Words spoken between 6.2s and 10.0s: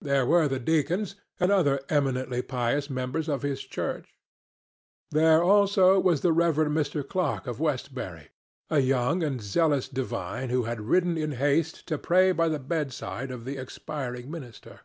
the Reverend Mr. Clark of Westbury, a young and zealous